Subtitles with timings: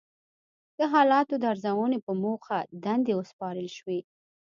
[0.77, 3.99] د حالاتو د ارزونې په موخه دندې وسپارل شوې.